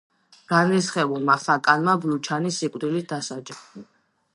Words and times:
განრისხებულმა 0.53 1.37
ხაკანმა 1.43 1.95
ბლუჩანი 2.07 2.55
სიკვდილით 2.59 3.11
დასაჯა. 3.15 3.65